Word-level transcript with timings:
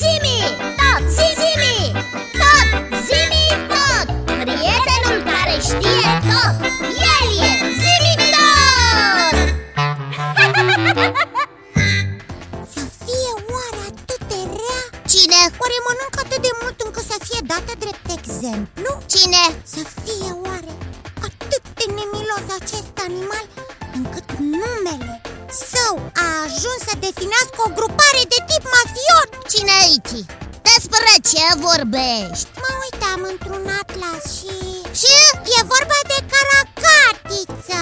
Zimi, 0.00 0.38
tot, 0.80 1.02
zimi, 1.16 1.76
tot, 2.40 2.68
zimi, 3.06 3.44
tot 3.72 4.06
Prietenul 4.40 5.18
care 5.30 5.56
știe 5.68 6.10
tot, 6.28 6.54
el 7.14 7.26
e 7.48 7.52
zimi 7.82 8.14
tot 8.34 9.36
Să 12.74 12.82
fie 13.02 13.32
oare 13.52 13.80
atât 13.90 14.20
de 14.30 14.40
rea? 14.56 14.80
Cine? 15.12 15.40
Oare 15.60 15.78
mănâncă 15.86 16.20
atât 16.24 16.40
de 16.46 16.52
mult 16.60 16.78
încât 16.84 17.04
să 17.12 17.16
fie 17.26 17.40
dată 17.52 17.72
drept 17.82 18.06
exemplu? 18.18 18.90
Cine? 19.12 19.42
Să 19.74 19.82
fie 20.04 20.30
oare 20.44 20.72
atât 21.28 21.62
de 21.78 21.84
nemilos 21.96 22.46
acest 22.60 22.94
animal 23.06 23.46
încât 23.98 24.28
numele 24.38 25.20
său 25.72 25.94
a 26.24 26.26
ajuns 26.46 26.80
să 26.88 26.94
definească 27.06 27.58
o 27.66 27.70
grupare 27.78 28.01
aici? 29.92 30.24
Despre 30.70 31.12
ce 31.30 31.44
vorbești? 31.68 32.48
Mă 32.62 32.70
uitam 32.84 33.20
într-un 33.32 33.64
atlas 33.82 34.22
și... 34.36 34.54
Și? 35.00 35.16
E 35.58 35.60
vorba 35.74 35.98
de 36.12 36.18
caracatiță 36.34 37.80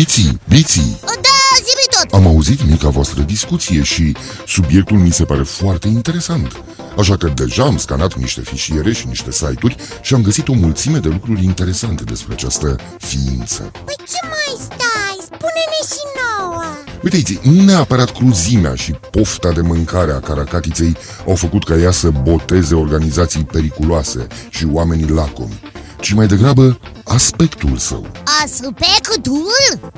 Iții, 0.00 0.40
biții, 0.48 0.98
Da, 1.26 1.40
zimi 1.66 1.86
tot 1.90 2.12
am 2.18 2.26
auzit 2.26 2.64
mica 2.64 2.88
voastră 2.88 3.22
discuție 3.22 3.82
și 3.82 4.16
subiectul 4.46 4.98
mi 4.98 5.12
se 5.12 5.24
pare 5.24 5.42
foarte 5.42 5.88
interesant. 5.88 6.62
Așa 6.98 7.16
că 7.16 7.28
deja 7.28 7.64
am 7.64 7.76
scanat 7.76 8.14
niște 8.14 8.40
fișiere 8.40 8.92
și 8.92 9.06
niște 9.06 9.32
site-uri 9.32 9.76
și 10.02 10.14
am 10.14 10.22
găsit 10.22 10.48
o 10.48 10.52
mulțime 10.52 10.98
de 10.98 11.08
lucruri 11.08 11.44
interesante 11.44 12.04
despre 12.04 12.32
această 12.32 12.76
ființă. 12.98 13.62
Păi 13.84 13.96
ce 14.12 14.20
mai 14.32 14.52
stai? 14.66 15.16
Spune-ne 15.24 15.80
și 15.90 16.02
nouă 16.18 16.33
Uite, 17.04 17.40
nu 17.42 17.62
neapărat 17.62 18.12
cruzimea 18.12 18.74
și 18.74 18.92
pofta 19.10 19.52
de 19.52 19.60
mâncare 19.60 20.12
a 20.12 20.20
caracatiței 20.20 20.96
au 21.26 21.34
făcut 21.34 21.64
ca 21.64 21.74
ea 21.76 21.90
să 21.90 22.10
boteze 22.22 22.74
organizații 22.74 23.44
periculoase 23.44 24.26
și 24.50 24.66
oamenii 24.72 25.08
lacomi, 25.08 25.60
ci 26.00 26.12
mai 26.12 26.26
degrabă 26.26 26.78
aspectul 27.04 27.76
său. 27.76 28.06
Aspectul? 28.44 29.46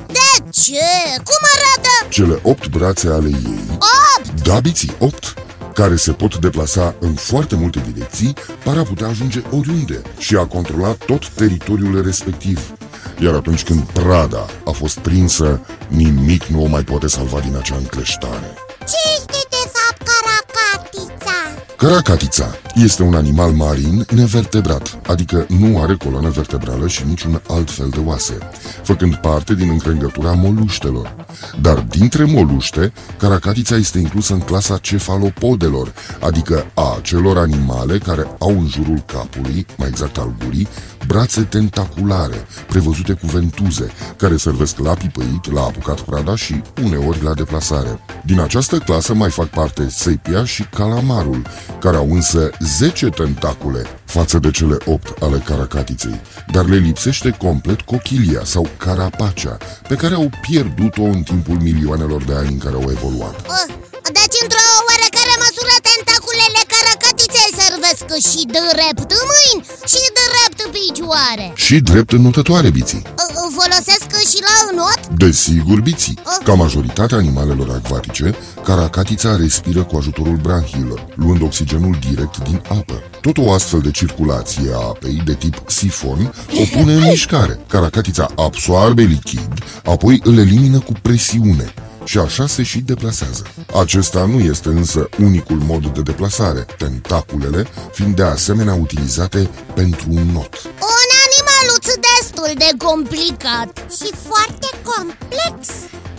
De 0.07 0.49
ce? 0.51 0.85
Cum 1.15 1.43
arată? 1.55 2.09
Cele 2.09 2.39
opt 2.43 2.69
brațe 2.69 3.09
ale 3.09 3.29
ei, 3.29 3.61
Opt! 3.71 4.43
da, 4.43 4.61
biții, 4.61 4.93
opt, 4.99 5.35
care 5.75 5.97
se 5.97 6.13
pot 6.13 6.37
deplasa 6.39 6.95
în 7.01 7.15
foarte 7.15 7.55
multe 7.55 7.83
direcții, 7.93 8.35
par 8.65 8.77
a 8.79 8.83
putea 8.83 9.07
ajunge 9.07 9.43
oriunde 9.51 10.03
și 10.19 10.37
a 10.37 10.45
controla 10.47 10.97
tot 11.07 11.29
teritoriul 11.29 12.03
respectiv. 12.05 12.76
Iar 13.19 13.35
atunci 13.35 13.63
când 13.63 13.81
prada 13.81 14.47
a 14.65 14.71
fost 14.71 14.99
prinsă, 14.99 15.61
nimic 15.89 16.45
nu 16.45 16.63
o 16.63 16.67
mai 16.67 16.83
poate 16.83 17.07
salva 17.07 17.41
din 17.41 17.57
acea 17.57 17.77
încleștare. 17.77 18.55
Ce 18.79 18.97
este 19.17 19.47
de 19.51 19.71
fapt 19.73 20.11
caracatița? 20.11 21.33
Caracatița 21.77 22.55
este 22.75 23.03
un 23.03 23.15
animal 23.15 23.51
marin 23.51 24.07
nevertebrat, 24.11 24.99
adică 25.07 25.47
nu 25.49 25.83
are 25.83 25.95
coloană 25.95 26.29
vertebrală 26.29 26.89
și 26.89 27.05
niciun 27.07 27.41
alt 27.49 27.71
fel 27.71 27.89
de 27.89 28.01
oase, 28.05 28.39
făcând 28.83 29.15
parte 29.15 29.55
din 29.55 29.69
încrengătura 29.71 30.33
moluștelor. 30.33 31.15
Dar 31.61 31.79
dintre 31.79 32.25
moluște, 32.25 32.93
caracatița 33.19 33.77
este 33.77 33.99
inclusă 33.99 34.33
în 34.33 34.41
clasa 34.41 34.79
cefalopodelor, 34.79 35.93
adică 36.21 36.67
a 36.75 36.95
acelor 36.99 37.39
animale 37.39 37.99
care 37.99 38.27
au 38.39 38.51
în 38.51 38.67
jurul 38.69 39.03
capului, 39.07 39.67
mai 39.77 39.89
exact 39.89 40.19
al 40.19 40.35
gurii, 40.45 40.69
brațe 41.07 41.41
tentaculare, 41.41 42.47
prevăzute 42.67 43.13
cu 43.13 43.27
ventuze, 43.27 43.93
care 44.17 44.37
servesc 44.37 44.79
la 44.79 44.95
pipăit, 44.95 45.53
la 45.53 45.61
apucat 45.61 46.01
prada 46.01 46.37
și 46.37 46.63
uneori 46.83 47.23
la 47.23 47.35
deplasare. 47.35 48.01
Din 48.25 48.41
această 48.41 48.79
clasă 48.79 49.15
mai 49.15 49.31
fac 49.31 49.47
parte 49.47 49.89
sepia 49.89 50.45
și 50.45 50.63
calamarul, 50.63 51.43
care 51.81 51.97
au 51.97 52.13
însă 52.13 52.51
10 52.79 53.07
tentacule 53.07 53.83
față 54.05 54.39
de 54.39 54.51
cele 54.51 54.77
8 54.85 55.23
ale 55.23 55.39
caracatiței, 55.39 56.21
dar 56.53 56.65
le 56.65 56.77
lipsește 56.77 57.31
complet 57.31 57.81
cochilia 57.81 58.41
sau 58.45 58.69
carapacea, 58.77 59.57
pe 59.89 59.95
care 59.95 60.15
au 60.15 60.31
pierdut-o 60.41 61.03
în 61.03 61.23
timpul 61.23 61.57
milioanelor 61.61 62.23
de 62.23 62.35
ani 62.35 62.53
în 62.53 62.59
care 62.59 62.75
au 62.75 62.91
evoluat. 62.91 63.35
Uh, 63.41 63.85
Deci, 64.19 64.39
într-o 64.45 64.67
oarecare 64.89 65.35
măsură, 65.45 65.75
tentaculele 65.89 66.63
caracatiței 66.99 67.51
servesc 67.63 68.07
și 68.31 68.41
drept 68.47 69.11
mâini 69.31 69.65
și 69.93 70.03
drept 70.21 70.61
picioare 70.77 71.53
Și 71.55 71.81
drept 71.81 72.13
înnotătoare, 72.13 72.71
biții. 72.71 73.03
Uh, 73.07 73.55
Folosesc 73.59 74.31
și 74.31 74.39
la 74.49 74.55
înot? 74.71 75.19
Desigur, 75.19 75.81
biții. 75.81 76.19
Ca 76.45 76.53
majoritatea 76.55 77.17
animalelor 77.17 77.71
acvatice, 77.71 78.35
caracatița 78.65 79.37
respiră 79.37 79.85
cu 79.85 79.97
ajutorul 79.97 80.37
branhiilor, 80.37 81.07
luând 81.15 81.43
oxigenul 81.43 81.99
direct 82.11 82.39
din 82.39 82.63
apă. 82.69 83.03
Tot 83.21 83.39
o 83.39 83.53
astfel 83.53 83.81
de 83.81 83.91
circulație 83.91 84.71
a 84.75 84.79
apei 84.79 85.23
de 85.25 85.35
tip 85.35 85.63
sifon 85.67 86.35
o 86.61 86.79
pune 86.79 86.93
în 86.93 87.03
mișcare. 87.03 87.61
Caracatița 87.69 88.31
absoarbe 88.37 89.03
lichid, 89.03 89.49
apoi 89.85 90.21
îl 90.25 90.39
elimină 90.39 90.79
cu 90.79 90.93
presiune 91.03 91.75
și 92.07 92.19
așa 92.19 92.47
se 92.47 92.63
și 92.63 92.79
deplasează. 92.79 93.43
Acesta 93.81 94.25
nu 94.25 94.39
este 94.39 94.69
însă 94.69 95.09
unicul 95.21 95.57
mod 95.57 95.87
de 95.87 96.03
deplasare, 96.03 96.67
tentaculele 96.79 97.67
fiind 97.93 98.17
de 98.17 98.23
asemenea 98.23 98.75
utilizate 98.75 99.51
pentru 99.75 100.07
un 100.11 100.27
not. 100.33 100.63
Un 100.65 101.09
animaluț 101.27 101.87
destul 102.11 102.53
de 102.59 102.85
complicat 102.85 103.87
Și 103.91 104.13
foarte 104.29 104.69
complex 104.85 105.69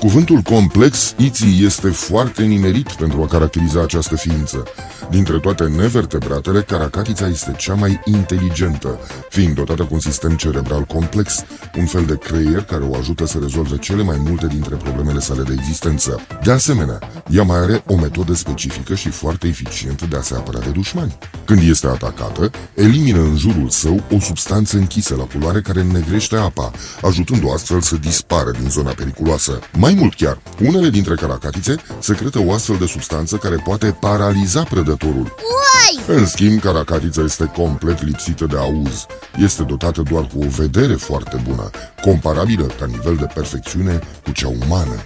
Cuvântul 0.08 0.40
complex, 0.42 1.14
iții, 1.18 1.66
este 1.66 1.90
foarte 1.90 2.44
nimerit 2.44 2.92
pentru 2.92 3.22
a 3.22 3.28
caracteriza 3.28 3.82
această 3.82 4.16
ființă. 4.16 4.64
Dintre 5.10 5.40
toate 5.40 5.64
nevertebratele, 5.64 6.62
caracatița 6.62 7.28
este 7.28 7.54
cea 7.58 7.74
mai 7.74 8.02
inteligentă, 8.06 9.00
fiind 9.30 9.56
dotată 9.56 9.84
cu 9.84 9.94
un 9.94 10.00
sistem 10.00 10.36
cerebral 10.36 10.82
complex, 10.82 11.44
un 11.78 11.86
fel 11.86 12.06
de 12.06 12.18
creier 12.18 12.64
care 12.64 12.84
o 12.84 12.96
ajută 12.96 13.26
să 13.26 13.38
rezolve 13.42 13.78
cele 13.78 14.04
mai 14.04 14.18
multe 14.20 14.48
dintre 14.48 14.76
problemele 14.76 15.20
sale 15.20 15.44
de 15.44 15.54
existență. 15.58 16.20
De 16.44 16.52
asemenea, 16.52 17.00
ea 17.32 17.44
mai 17.44 17.58
are 17.58 17.84
o 17.88 17.96
metodă 17.96 18.34
specifică 18.34 18.96
și 18.96 19.10
foarte 19.10 19.48
eficientă 19.48 20.06
de 20.10 20.18
a 20.18 20.22
se 20.22 20.36
apăra 20.36 20.60
de 20.60 20.70
dușmani. 20.70 21.18
Când 21.46 21.62
este 21.70 21.88
atacată, 21.88 22.52
elimină 22.74 23.20
în 23.20 23.38
jurul 23.38 23.70
său 23.70 24.04
o 24.16 24.20
substanță 24.20 24.78
închisă 24.78 25.16
la 25.16 25.24
culoare 25.24 25.62
care 25.62 25.80
înnegrește 25.80 26.36
apa, 26.36 26.72
ajutând-o 27.02 27.54
astfel 27.54 27.82
să 27.82 27.96
dispară 27.96 28.52
din 28.60 28.70
zona 28.70 28.92
periculoasă. 28.92 29.60
Mai 29.78 29.96
mult 29.98 30.14
chiar, 30.14 30.38
unele 30.62 30.90
dintre 30.90 31.16
caracatițe 31.16 31.76
secretă 32.00 32.40
o 32.46 32.54
astfel 32.54 32.78
de 32.78 32.86
substanță 32.86 33.36
care 33.36 33.56
poate 33.64 33.98
paraliza 34.00 34.64
prădătorul. 34.64 35.36
Uai! 35.58 36.18
În 36.18 36.26
schimb, 36.26 36.62
caracatița 36.62 37.22
este 37.22 37.52
complet 37.56 38.04
lipsită 38.04 38.46
de 38.46 38.58
auz. 38.58 39.06
Este 39.38 39.64
dotată 39.64 40.02
doar 40.10 40.28
cu 40.34 40.44
o 40.46 40.50
vedere 40.50 40.94
foarte 40.94 41.42
bună, 41.48 41.70
comparabilă 42.02 42.66
ca 42.80 42.86
nivel 42.86 43.16
de 43.16 43.28
perfecțiune 43.34 44.00
cu 44.24 44.32
cea 44.32 44.48
umană. 44.66 44.98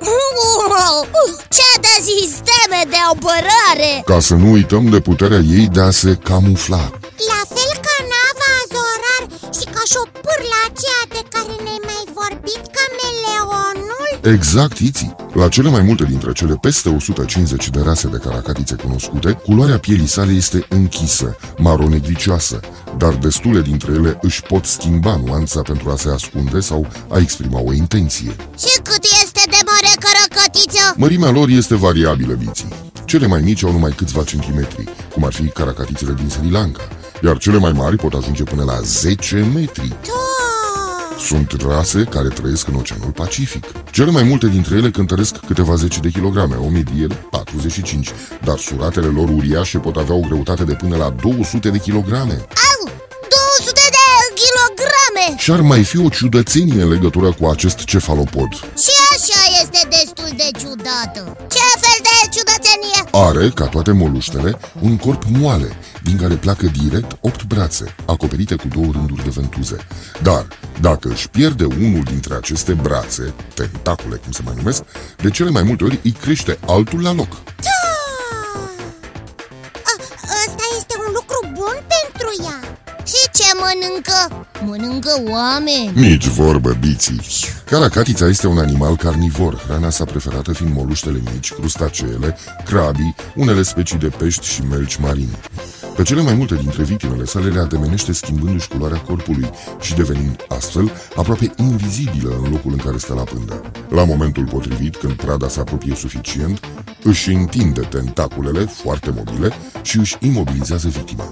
Wow! 0.00 1.06
Ce 1.56 1.68
de 1.80 1.94
sisteme 2.10 2.80
de 2.92 3.00
apărare! 3.12 3.92
Ca 4.04 4.20
să 4.20 4.34
nu 4.34 4.50
uităm 4.50 4.84
de 4.88 5.00
puterea 5.00 5.42
ei 5.56 5.68
de 5.68 5.80
a 5.80 5.90
se 5.90 6.14
camufla. 6.14 6.84
La 7.30 7.40
fel 7.54 7.72
ca 7.86 7.96
nava 8.12 8.50
Azorar 8.60 9.22
și 9.58 9.64
ca 9.74 9.82
șopârla 9.92 10.60
aceea 10.68 11.02
de 11.14 11.22
care 11.32 11.54
ne-ai 11.64 11.82
mai 11.90 12.04
vorbit 12.18 12.62
cameleonul 12.76 13.65
Exact, 14.32 14.78
Iții. 14.78 15.14
La 15.32 15.48
cele 15.48 15.68
mai 15.68 15.82
multe 15.82 16.04
dintre 16.04 16.32
cele 16.32 16.54
peste 16.60 16.88
150 16.88 17.70
de 17.70 17.80
rase 17.80 18.08
de 18.08 18.16
caracatițe 18.16 18.74
cunoscute, 18.74 19.32
culoarea 19.32 19.78
pielii 19.78 20.06
sale 20.06 20.32
este 20.32 20.66
închisă, 20.68 21.36
maro-negricioasă, 21.58 22.60
dar 22.98 23.14
destule 23.14 23.60
dintre 23.60 23.92
ele 23.92 24.18
își 24.22 24.42
pot 24.42 24.64
schimba 24.64 25.20
nuanța 25.24 25.62
pentru 25.62 25.90
a 25.90 25.96
se 25.96 26.08
ascunde 26.08 26.60
sau 26.60 26.86
a 27.08 27.18
exprima 27.18 27.60
o 27.60 27.72
intenție. 27.72 28.36
Și 28.58 28.80
cât 28.82 29.04
este 29.22 29.40
de 29.50 29.60
mare 29.66 29.94
caracatiță? 30.00 30.94
Mărimea 30.96 31.30
lor 31.30 31.48
este 31.48 31.74
variabilă, 31.74 32.34
biții. 32.34 32.68
Cele 33.04 33.26
mai 33.26 33.40
mici 33.40 33.64
au 33.64 33.72
numai 33.72 33.92
câțiva 33.96 34.22
centimetri, 34.22 34.88
cum 35.12 35.24
ar 35.24 35.32
fi 35.32 35.48
caracatițele 35.48 36.12
din 36.12 36.28
Sri 36.28 36.50
Lanka, 36.50 36.88
iar 37.24 37.38
cele 37.38 37.58
mai 37.58 37.72
mari 37.72 37.96
pot 37.96 38.12
ajunge 38.12 38.42
până 38.42 38.62
la 38.64 38.80
10 38.80 39.50
metri. 39.54 39.96
Sunt 41.18 41.52
rase 41.60 42.04
care 42.04 42.28
trăiesc 42.28 42.68
în 42.68 42.74
Oceanul 42.74 43.10
Pacific. 43.10 43.64
Cele 43.90 44.10
mai 44.10 44.22
multe 44.22 44.46
dintre 44.46 44.76
ele 44.76 44.90
cântăresc 44.90 45.36
câteva 45.36 45.74
zeci 45.74 46.00
de 46.00 46.10
kilograme, 46.10 46.54
o 46.54 46.68
medie 46.68 47.06
de 47.06 47.14
45, 47.30 48.10
dar 48.44 48.58
suratele 48.58 49.06
lor 49.06 49.28
uriașe 49.28 49.78
pot 49.78 49.96
avea 49.96 50.14
o 50.14 50.20
greutate 50.20 50.64
de 50.64 50.74
până 50.74 50.96
la 50.96 51.10
200 51.10 51.70
de 51.70 51.78
kilograme. 51.78 52.32
Au! 52.70 52.90
200 53.58 53.80
de 53.96 54.06
kilograme! 54.42 55.38
Și 55.38 55.50
ar 55.50 55.60
mai 55.60 55.84
fi 55.84 55.98
o 55.98 56.08
ciudățenie 56.08 56.82
în 56.82 56.88
legătură 56.88 57.32
cu 57.32 57.46
acest 57.46 57.78
cefalopod. 57.84 58.50
Și 58.84 58.94
așa 59.14 59.40
este 59.62 59.88
destul 59.96 60.30
de 60.42 60.48
ciudată 60.60 61.36
Ce 61.54 61.66
fel 61.82 61.98
de 62.08 62.16
ciudățenie? 62.34 63.00
Are, 63.24 63.48
ca 63.48 63.66
toate 63.66 63.92
moluștele, 63.92 64.58
un 64.80 64.96
corp 64.96 65.22
moale, 65.24 65.76
din 66.02 66.16
care 66.16 66.34
pleacă 66.34 66.66
direct 66.66 67.16
opt 67.20 67.44
brațe, 67.44 67.94
acoperite 68.06 68.54
cu 68.54 68.68
două 68.68 68.92
rânduri 68.92 69.22
de 69.22 69.30
ventuze. 69.30 69.76
Dar, 70.22 70.46
dacă 70.80 71.08
își 71.08 71.28
pierde 71.28 71.64
unul 71.64 72.02
dintre 72.02 72.34
aceste 72.34 72.72
brațe, 72.72 73.34
tentacule 73.54 74.16
cum 74.16 74.32
se 74.32 74.42
mai 74.44 74.54
numesc, 74.56 74.82
de 75.16 75.30
cele 75.30 75.50
mai 75.50 75.62
multe 75.62 75.84
ori 75.84 76.00
îi 76.02 76.12
crește 76.12 76.58
altul 76.66 77.02
la 77.02 77.12
loc. 77.12 77.32
asta 80.46 80.64
este 80.78 80.94
un 81.06 81.12
lucru 81.14 81.38
bun 81.52 81.76
pentru 81.94 82.42
ea 82.42 82.60
Și 82.60 82.75
ce 83.46 83.52
mănâncă? 83.58 84.46
Mănâncă 84.64 85.10
oameni 85.30 86.08
Nici 86.08 86.26
vorbă, 86.26 86.76
biții 86.80 87.20
Caracatița 87.64 88.26
este 88.26 88.46
un 88.46 88.58
animal 88.58 88.96
carnivor 88.96 89.54
Hrana 89.66 89.90
sa 89.90 90.04
preferată 90.04 90.52
fiind 90.52 90.74
moluștele 90.74 91.22
mici, 91.32 91.52
crustaceele, 91.52 92.36
crabii, 92.64 93.14
unele 93.34 93.62
specii 93.62 93.98
de 93.98 94.08
pești 94.08 94.46
și 94.46 94.62
melci 94.62 94.96
marini 94.96 95.38
pe 95.96 96.02
cele 96.02 96.22
mai 96.22 96.34
multe 96.34 96.54
dintre 96.54 96.82
victimele 96.82 97.24
sale 97.24 97.48
le 97.48 97.58
ademenește 97.58 98.12
schimbându-și 98.12 98.68
culoarea 98.68 99.00
corpului 99.00 99.50
și 99.80 99.94
devenind 99.94 100.44
astfel 100.48 100.92
aproape 101.16 101.52
invizibilă 101.56 102.40
în 102.44 102.50
locul 102.50 102.72
în 102.72 102.76
care 102.76 102.96
stă 102.96 103.14
la 103.14 103.22
pândă. 103.22 103.62
La 103.88 104.04
momentul 104.04 104.44
potrivit, 104.44 104.96
când 104.96 105.12
prada 105.12 105.48
se 105.48 105.60
apropie 105.60 105.94
suficient, 105.94 106.60
își 107.02 107.30
întinde 107.30 107.80
tentaculele 107.80 108.64
foarte 108.64 109.10
mobile 109.10 109.52
și 109.82 109.98
își 109.98 110.16
imobilizează 110.20 110.88
victima. 110.88 111.28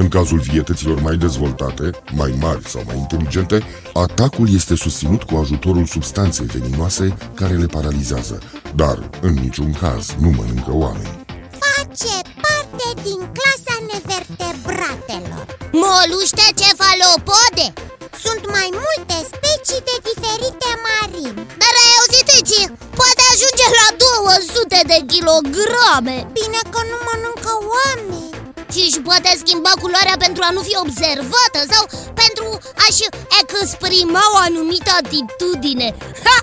În 0.00 0.08
cazul 0.08 0.38
vietăților 0.38 1.00
mai 1.00 1.16
dezvoltate, 1.16 1.90
mai 2.12 2.32
mari 2.40 2.68
sau 2.68 2.82
mai 2.86 2.96
inteligente, 3.04 3.56
atacul 3.92 4.48
este 4.54 4.74
susținut 4.84 5.22
cu 5.22 5.34
ajutorul 5.42 5.86
substanței 5.86 6.46
veninoase 6.46 7.16
care 7.34 7.54
le 7.62 7.66
paralizează, 7.66 8.36
dar 8.74 8.96
în 9.20 9.34
niciun 9.44 9.72
caz 9.82 10.02
nu 10.22 10.28
mănâncă 10.38 10.72
oameni. 10.84 11.14
Face 11.64 12.14
parte 12.44 12.88
din 13.06 13.20
clasa 13.36 13.76
nevertebratelor. 13.90 15.44
Moluște 15.84 16.46
cefalopode! 16.60 17.66
Sunt 18.24 18.42
mai 18.56 18.68
multe 18.84 19.16
specii 19.32 19.86
de 19.88 19.96
diferite 20.08 20.70
marimi. 20.86 21.42
Dar 21.62 21.74
ai 21.82 21.92
auzit 21.98 22.28
ce? 22.50 22.62
Poate 23.00 23.22
ajunge 23.32 23.66
la 23.80 23.88
200 24.04 24.78
de 24.92 24.98
kilograme. 25.12 26.16
Bine 26.38 26.60
că 26.72 26.80
nu 26.90 26.96
mănâncă 27.06 27.52
oameni 27.74 28.25
Și 28.76 28.88
își 28.88 29.00
poate 29.08 29.30
schimba 29.42 29.72
culoarea 29.82 30.16
pentru 30.24 30.42
a 30.48 30.50
nu 30.56 30.62
fi 30.68 30.74
observată 30.84 31.60
Sau 31.72 31.82
pentru 32.22 32.46
a-și 32.84 33.04
exprima 33.42 34.24
o 34.34 34.36
anumită 34.48 34.90
atitudine. 35.02 35.88
Ha! 36.24 36.36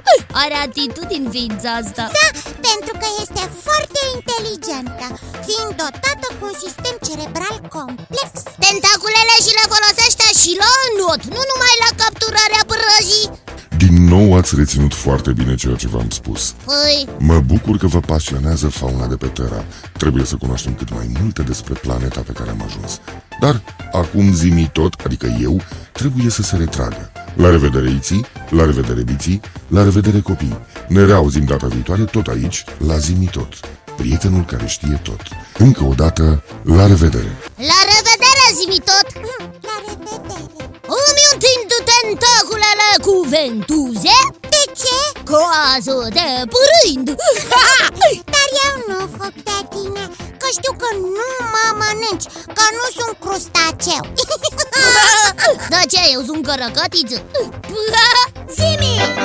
Are 0.44 0.56
atitudini 0.68 1.27
ființa 1.35 1.69
asta. 1.81 2.03
Da, 2.18 2.27
pentru 2.69 2.94
că 3.01 3.07
este 3.24 3.44
foarte 3.65 4.00
inteligentă 4.15 5.06
Fiind 5.47 5.71
dotată 5.81 6.27
cu 6.38 6.44
un 6.50 6.56
sistem 6.63 6.95
cerebral 7.07 7.57
complex. 7.75 8.31
Tentaculele 8.63 9.35
și 9.45 9.51
le 9.59 9.65
folosește 9.74 10.27
și 10.41 10.51
la 10.63 10.71
înot 10.85 11.21
Nu 11.35 11.41
numai 11.51 11.75
la 11.83 11.89
capturarea 12.01 12.63
prăjii 12.71 13.43
Din 13.88 14.07
nou 14.07 14.35
ați 14.35 14.56
reținut 14.56 14.94
foarte 14.94 15.31
bine 15.31 15.56
ceea 15.56 15.75
ce 15.75 15.88
v-am 15.88 16.09
spus. 16.09 16.56
Păi, 16.65 17.07
Mă 17.18 17.39
bucur 17.39 17.77
că 17.77 17.88
vă 17.88 18.00
pasionează 18.00 18.68
fauna 18.68 19.07
de 19.07 19.15
pe 19.15 19.25
Terra. 19.25 19.65
Trebuie 19.97 20.25
să 20.25 20.35
cunoaștem 20.35 20.74
cât 20.74 20.94
mai 20.94 21.12
multe 21.21 21.41
despre 21.41 21.74
planeta 21.74 22.21
pe 22.21 22.31
care 22.31 22.50
am 22.50 22.62
ajuns. 22.65 23.00
Dar 23.39 23.62
acum 23.91 24.33
zimi 24.33 24.69
tot, 24.74 24.94
adică 25.06 25.38
eu, 25.41 25.62
trebuie 25.91 26.30
să 26.30 26.41
se 26.41 26.57
retragă. 26.57 27.12
La 27.35 27.50
revedere 27.50 27.89
Iții, 27.89 28.25
la 28.50 28.65
revedere 28.65 29.01
Biții, 29.01 29.41
la 29.68 29.83
revedere 29.83 30.19
copii. 30.19 30.57
Ne 30.88 31.06
reauzim 31.06 31.45
data 31.45 31.68
viitoare 31.68 32.03
tot 32.03 32.27
aici, 32.27 32.63
la 32.88 32.97
zimi 32.97 33.25
tot. 33.25 33.53
Prietenul 33.97 34.45
care 34.45 34.65
știe 34.68 35.00
tot. 35.03 35.21
Încă 35.57 35.83
o 35.83 35.94
dată, 35.94 36.44
la 36.63 36.88
revedere. 36.88 37.38
La 37.57 37.80
revedere 37.94 38.45
zimi 38.59 38.80
tot 38.85 39.21
cu 43.01 43.25
ventuze 43.30 44.18
De 44.40 44.63
ce? 44.81 45.19
Coază 45.31 46.07
de 46.10 46.28
pârâind 46.54 47.07
Dar 48.34 48.48
eu 48.66 48.75
nu 48.88 49.00
fug 49.18 49.34
de 49.34 49.57
tine 49.69 50.10
Că 50.38 50.48
știu 50.51 50.74
că 50.78 50.88
nu 50.95 51.28
mă 51.54 51.66
mănânci 51.80 52.28
Că 52.45 52.66
nu 52.78 52.86
sunt 52.98 53.18
crustaceu 53.19 54.04
Da 55.74 55.80
ce, 55.90 56.00
eu 56.12 56.22
sunt 56.25 56.45
cărăcătiță 56.45 57.22
Zimi! 58.56 59.23